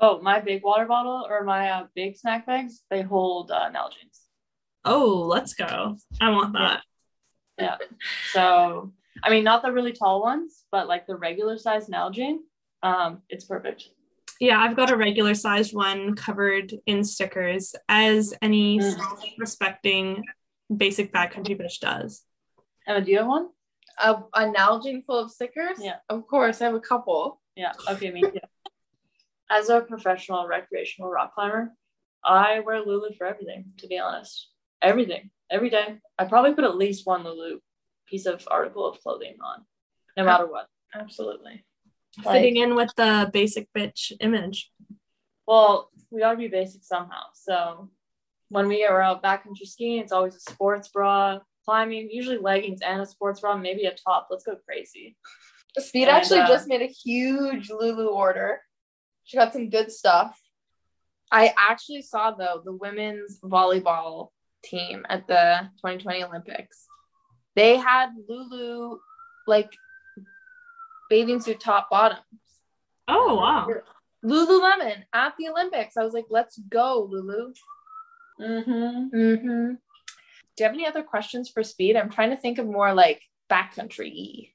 [0.00, 4.22] Oh, my big water bottle or my uh, big snack bags, they hold uh, Nalgene's.
[4.84, 5.96] Oh, let's go.
[6.20, 6.82] I want that.
[7.58, 7.76] Yeah.
[7.80, 7.86] yeah.
[8.32, 12.38] So I mean, not the really tall ones, but like the regular size Nalgene,
[12.82, 13.90] um, it's perfect.
[14.40, 18.96] Yeah, I've got a regular sized one covered in stickers, as any mm.
[19.36, 20.24] respecting
[20.74, 22.22] basic backcountry bitch does.
[22.86, 23.48] Emma, do you have one?
[23.98, 25.78] A, a Nalgene full of stickers?
[25.80, 25.96] Yeah.
[26.08, 27.40] Of course, I have a couple.
[27.56, 28.38] Yeah, okay, me too.
[29.50, 31.72] As a professional recreational rock climber,
[32.24, 34.50] I wear Lulu for everything, to be honest.
[34.80, 35.98] Everything, every day.
[36.18, 37.58] I probably put at least one Lulu
[38.08, 39.64] piece of article of clothing on,
[40.16, 40.66] no matter what.
[40.94, 41.64] Absolutely.
[42.22, 44.70] Fitting in with the basic bitch image.
[45.46, 47.24] Well, we gotta be basic somehow.
[47.34, 47.90] So
[48.48, 51.38] when we are out backcountry skiing, it's always a sports bra.
[51.64, 54.28] Climbing, usually leggings and a sports bra, maybe a top.
[54.30, 55.16] Let's go crazy.
[55.78, 58.60] Speed and, actually uh, just made a huge Lulu order.
[59.24, 60.38] She got some good stuff.
[61.30, 64.28] I actually saw though the women's volleyball
[64.64, 66.87] team at the 2020 Olympics.
[67.58, 69.00] They had Lulu
[69.48, 69.72] like
[71.10, 72.22] bathing suit top bottoms.
[73.08, 73.66] Oh wow.
[74.24, 75.96] Lululemon at the Olympics.
[75.96, 77.52] I was like, let's go, Lulu.
[78.40, 79.16] Mm-hmm.
[79.16, 79.74] Mm-hmm.
[79.74, 79.74] Do
[80.60, 81.96] you have any other questions for speed?
[81.96, 84.52] I'm trying to think of more like backcountry.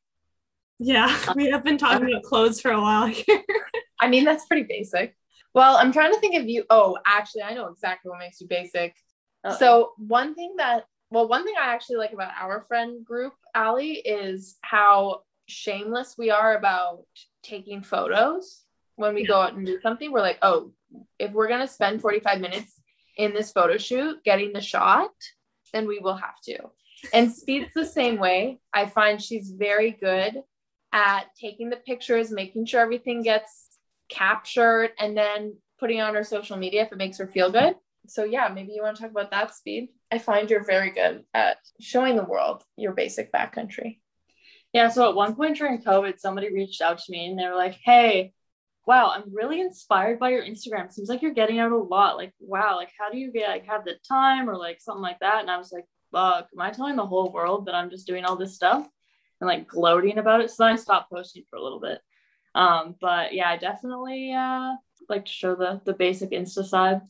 [0.80, 3.44] Yeah, we have been talking about clothes for a while here.
[4.00, 5.14] I mean, that's pretty basic.
[5.54, 6.64] Well, I'm trying to think of you.
[6.70, 8.96] Oh, actually, I know exactly what makes you basic.
[9.44, 9.58] Uh-oh.
[9.58, 14.02] So one thing that, well, one thing I actually like about our friend group, Allie,
[14.04, 17.06] is how shameless we are about
[17.44, 18.64] taking photos
[18.96, 20.12] when we go out and do something.
[20.12, 20.72] We're like, oh,
[21.20, 22.82] if we're gonna spend 45 minutes
[23.16, 25.12] in this photo shoot getting the shot,
[25.72, 26.58] then we will have to.
[27.14, 28.60] And Speed's the same way.
[28.74, 30.42] I find she's very good
[30.94, 33.78] at taking the pictures, making sure everything gets
[34.10, 37.76] captured, and then putting on her social media if it makes her feel good.
[38.08, 39.90] So yeah, maybe you want to talk about that speed.
[40.12, 44.00] I find you're very good at showing the world your basic backcountry.
[44.74, 47.56] Yeah, so at one point during COVID, somebody reached out to me and they were
[47.56, 48.34] like, hey,
[48.86, 50.92] wow, I'm really inspired by your Instagram.
[50.92, 52.18] Seems like you're getting out a lot.
[52.18, 55.20] Like, wow, like how do you get like have the time or like something like
[55.20, 55.42] that?
[55.42, 58.26] And I was like, fuck, am I telling the whole world that I'm just doing
[58.26, 58.88] all this stuff
[59.40, 60.50] and like gloating about it?
[60.52, 62.00] So then I stopped posting for a little bit.
[62.56, 64.74] Um, but yeah, I definitely uh
[65.10, 67.02] like to show the the basic Insta side.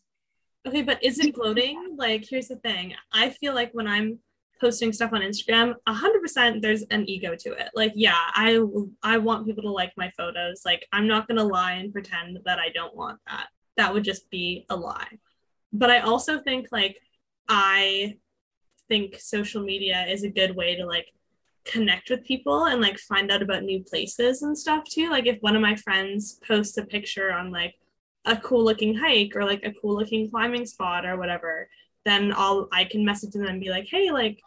[0.66, 1.96] Okay, but is it gloating?
[1.98, 2.94] Like, here's the thing.
[3.12, 4.20] I feel like when I'm
[4.62, 7.70] posting stuff on Instagram, 100% there's an ego to it.
[7.76, 8.64] Like, yeah, I
[9.02, 10.62] I want people to like my photos.
[10.66, 13.48] Like, I'm not going to lie and pretend that I don't want that.
[13.76, 15.20] That would just be a lie.
[15.74, 16.98] But I also think like
[17.50, 18.18] I
[18.88, 21.08] think social media is a good way to like
[21.66, 25.10] connect with people and like find out about new places and stuff too.
[25.10, 27.76] Like if one of my friends posts a picture on like
[28.26, 31.70] a cool looking hike or like a cool looking climbing spot or whatever,
[32.06, 34.40] then I'll I can message them and be like, hey, like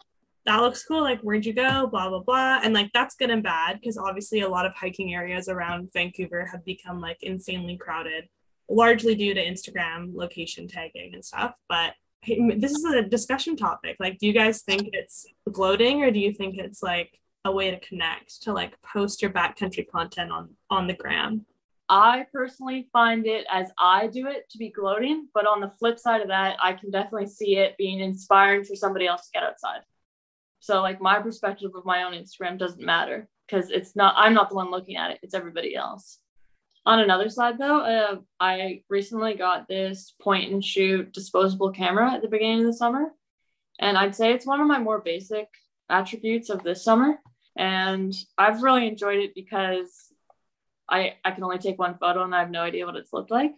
[0.47, 1.03] that looks cool.
[1.03, 1.87] Like where'd you go?
[1.87, 2.61] Blah blah blah.
[2.63, 6.47] And like that's good and bad because obviously a lot of hiking areas around Vancouver
[6.47, 8.29] have become like insanely crowded,
[8.69, 11.55] largely due to Instagram location tagging and stuff.
[11.69, 13.97] But hey, this is a discussion topic.
[14.01, 17.71] Like, do you guys think it's gloating or do you think it's like a way
[17.71, 21.45] to connect to like post your backcountry content on on the gram?
[21.89, 25.99] I personally find it as I do it to be gloating, but on the flip
[25.99, 29.45] side of that, I can definitely see it being inspiring for somebody else to get
[29.45, 29.83] outside.
[30.61, 34.49] So like my perspective of my own Instagram doesn't matter because it's not I'm not
[34.49, 36.19] the one looking at it, it's everybody else.
[36.85, 42.23] On another side though, uh, I recently got this point and shoot disposable camera at
[42.23, 43.13] the beginning of the summer.
[43.79, 45.49] And I'd say it's one of my more basic
[45.89, 47.19] attributes of this summer.
[47.57, 50.06] And I've really enjoyed it because
[50.89, 53.31] I, I can only take one photo and I have no idea what it's looked
[53.31, 53.53] like.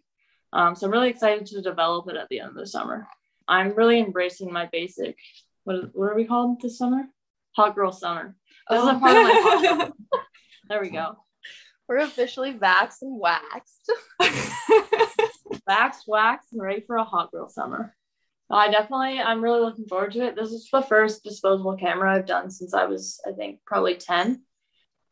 [0.52, 3.06] Um, so I'm really excited to develop it at the end of the summer.
[3.46, 5.16] I'm really embracing my basic,
[5.64, 7.04] what, what are we called this summer?
[7.56, 8.34] Hot girl summer.
[8.70, 9.92] This is a part of my.
[10.68, 11.16] There we go.
[11.88, 13.90] We're officially vaxxed and waxed.
[15.66, 17.94] Waxed, waxed, and ready for a hot girl summer.
[18.50, 20.36] I definitely, I'm really looking forward to it.
[20.36, 24.42] This is the first disposable camera I've done since I was, I think, probably 10.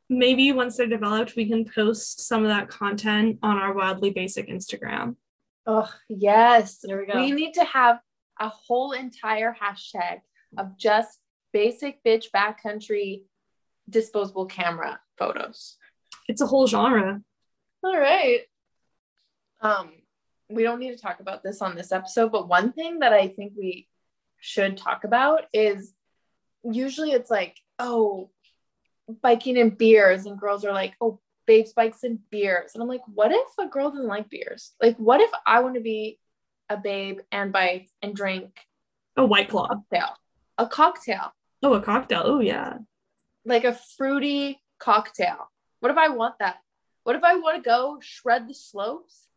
[0.08, 4.48] Maybe once they're developed, we can post some of that content on our wildly basic
[4.48, 5.16] Instagram.
[5.66, 6.78] Oh, yes.
[6.82, 7.20] There we go.
[7.20, 7.98] We need to have
[8.38, 10.20] a whole entire hashtag
[10.56, 11.18] of just
[11.52, 13.22] basic bitch backcountry
[13.88, 15.76] disposable camera photos.
[16.28, 17.22] It's a whole genre.
[17.82, 18.40] All right.
[19.60, 19.90] Um,
[20.48, 23.28] we don't need to talk about this on this episode, but one thing that I
[23.28, 23.88] think we
[24.38, 25.92] should talk about is
[26.62, 28.30] usually it's like, oh,
[29.22, 32.72] biking and beers, and girls are like, oh, babes bikes and beers.
[32.74, 34.72] And I'm like, what if a girl doesn't like beers?
[34.82, 36.18] Like, what if I want to be
[36.68, 38.50] a babe and bike and drink
[39.16, 39.68] A white claw.
[39.68, 40.08] cocktail?
[40.58, 42.22] A cocktail, Oh, a cocktail.
[42.24, 42.78] Oh, yeah.
[43.44, 45.50] like a fruity cocktail.
[45.80, 46.56] What if I want that?
[47.04, 49.28] What if I want to go shred the slopes?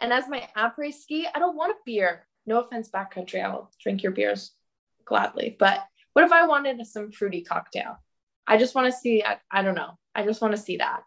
[0.00, 2.26] And as my après ski, I don't want a beer.
[2.44, 3.42] No offense, backcountry.
[3.44, 4.52] I'll drink your beers
[5.04, 5.54] gladly.
[5.58, 7.98] But what if I wanted some fruity cocktail?
[8.46, 9.22] I just want to see.
[9.24, 9.98] I, I don't know.
[10.14, 11.02] I just want to see that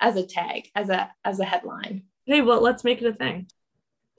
[0.00, 2.04] as a tag, as a as a headline.
[2.26, 3.46] Hey, well, let's make it a thing.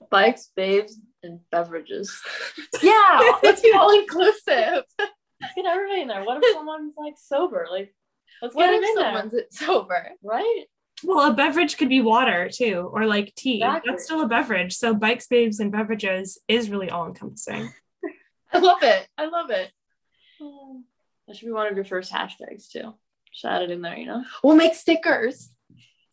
[0.09, 2.19] Bikes, babes, and beverages.
[2.81, 4.83] Yeah, let's be all inclusive.
[5.55, 6.23] Get everybody in there.
[6.23, 7.67] What if someone's like sober?
[7.71, 7.93] Like,
[8.41, 9.43] let's What get them if in there.
[9.51, 10.09] sober?
[10.23, 10.65] Right?
[11.03, 13.55] Well, a beverage could be water too, or like tea.
[13.57, 13.91] Exactly.
[13.91, 14.75] That's still a beverage.
[14.75, 17.71] So, bikes, babes, and beverages is really all encompassing.
[18.51, 19.07] I love it.
[19.17, 19.71] I love it.
[20.41, 20.85] Um,
[21.29, 22.95] That should be one of your first hashtags too.
[23.31, 24.23] Just add it in there, you know?
[24.43, 25.51] We'll make stickers.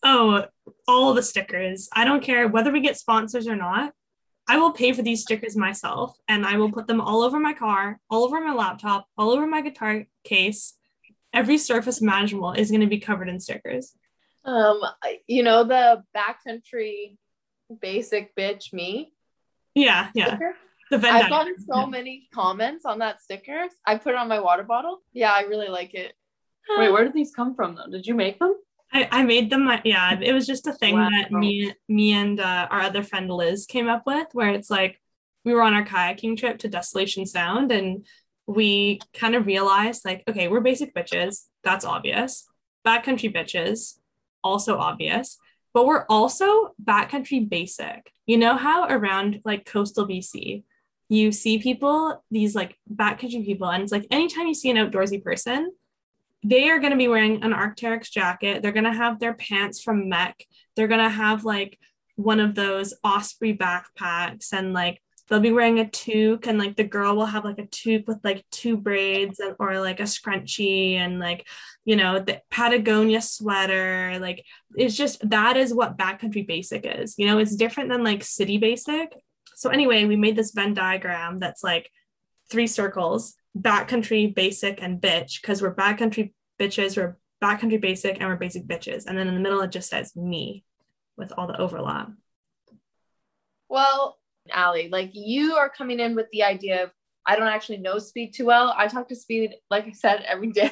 [0.02, 0.44] Oh,
[0.86, 1.88] all the stickers.
[1.90, 3.94] I don't care whether we get sponsors or not.
[4.46, 7.54] I will pay for these stickers myself and I will put them all over my
[7.54, 10.74] car, all over my laptop, all over my guitar case.
[11.32, 13.94] Every surface imaginable is going to be covered in stickers.
[14.44, 14.82] Um,
[15.26, 17.16] you know the backcountry
[17.80, 19.14] basic bitch me.
[19.74, 20.28] Yeah, yeah.
[20.28, 20.54] sticker?
[20.90, 23.66] The Venn I've gotten so many comments on that sticker.
[23.84, 25.02] I put it on my water bottle.
[25.12, 26.12] Yeah, I really like it.
[26.78, 27.90] Wait, where did these come from though?
[27.90, 28.54] Did you make them?
[28.92, 29.68] I, I made them.
[29.84, 31.10] Yeah, it was just a thing Wow.
[31.10, 35.00] that me, me and uh, our other friend Liz came up with, where it's like
[35.44, 38.06] we were on our kayaking trip to Desolation Sound, and
[38.46, 41.46] we kind of realized like, okay, we're basic bitches.
[41.64, 42.46] That's obvious.
[42.86, 43.98] Backcountry bitches,
[44.44, 45.36] also obvious.
[45.74, 48.10] But we're also backcountry basic.
[48.24, 50.62] You know how around like coastal BC,
[51.08, 55.22] you see people, these like backcountry people, and it's like anytime you see an outdoorsy
[55.22, 55.72] person,
[56.42, 58.62] they are going to be wearing an Arc'teryx jacket.
[58.62, 60.34] They're going to have their pants from MEC.
[60.74, 61.78] They're going to have like
[62.16, 66.84] one of those Osprey backpacks and like they'll be wearing a toque and like the
[66.84, 70.94] girl will have like a toque with like two braids and or like a scrunchie
[70.94, 71.46] and like
[71.84, 74.44] you know the Patagonia sweater like
[74.76, 78.58] it's just that is what backcountry basic is you know it's different than like city
[78.58, 79.12] basic
[79.54, 81.90] so anyway we made this Venn diagram that's like
[82.50, 88.36] three circles backcountry basic and bitch because we're backcountry bitches we're backcountry basic and we're
[88.36, 90.64] basic bitches and then in the middle it just says me
[91.16, 92.10] with all the overlap
[93.68, 94.18] Well,
[94.52, 96.90] Allie, like you are coming in with the idea of
[97.26, 98.72] I don't actually know Speed too well.
[98.76, 100.70] I talk to Speed, like I said, every day.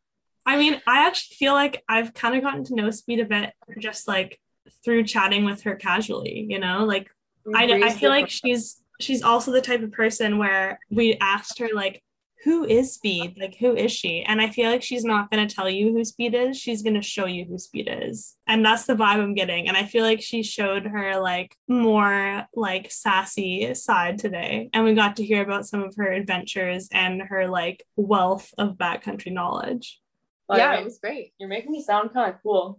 [0.46, 3.52] I mean, I actually feel like I've kind of gotten to know Speed a bit
[3.80, 4.38] just like
[4.84, 6.84] through chatting with her casually, you know?
[6.84, 7.10] Like
[7.54, 11.68] I, I feel like she's she's also the type of person where we asked her
[11.74, 12.02] like
[12.44, 13.36] who is speed?
[13.40, 14.22] Like who is she?
[14.22, 16.56] And i feel like she's not going to tell you who speed is.
[16.56, 18.36] She's going to show you who speed is.
[18.46, 19.66] And that's the vibe i'm getting.
[19.66, 24.70] And i feel like she showed her like more like sassy side today.
[24.72, 28.76] And we got to hear about some of her adventures and her like wealth of
[28.76, 30.00] backcountry knowledge.
[30.46, 31.32] By yeah, it was great.
[31.38, 32.78] You're making me sound kind of cool.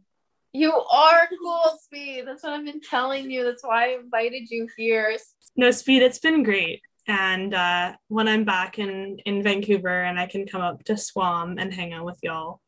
[0.57, 2.23] You are cool, Speed.
[2.25, 3.43] That's what I've been telling you.
[3.43, 5.15] That's why I invited you here.
[5.55, 10.25] no speed it's been great and uh, when i'm back in in vancouver and i
[10.27, 12.59] can come up to swam and hang out with y'all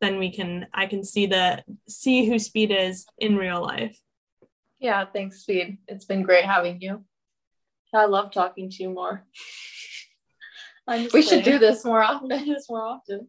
[0.00, 3.96] then we can i can see the see who speed is in real life
[4.78, 5.78] Yeah, thanks, Speed.
[5.88, 7.04] It's been great having you.
[7.94, 9.24] I love talking to you more.
[10.88, 12.28] I'm just We should do this more often.
[12.52, 13.28] this more often.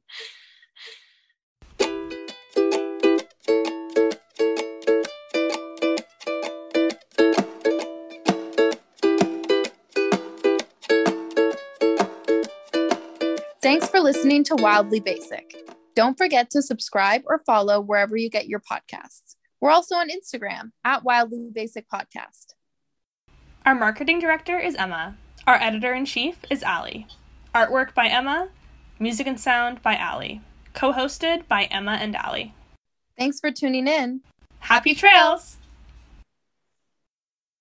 [14.27, 15.55] Listening to Wildly Basic.
[15.95, 19.37] Don't forget to subscribe or follow wherever you get your podcasts.
[19.61, 22.47] We're also on Instagram at Wildly Basic Podcast.
[23.65, 25.15] our marketing director is emma
[25.47, 27.07] our editor in chief is ali
[27.55, 28.49] artwork by emma
[28.99, 30.41] music and sound by ali
[30.73, 32.53] co-hosted by emma and ali
[33.17, 34.19] Thanks for tuning in.
[34.59, 35.55] happy trails